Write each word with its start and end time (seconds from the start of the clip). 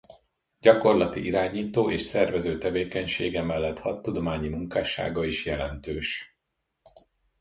Gyakorlati 0.59 1.25
irányító 1.25 1.91
és 1.91 2.01
szervező 2.01 2.57
tevékenysége 2.57 3.43
mellett 3.43 3.79
hadtudományi 3.79 4.47
munkássága 4.47 5.25
is 5.25 5.45
jelentős. 5.45 6.37